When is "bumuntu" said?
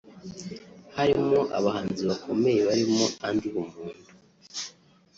3.53-4.09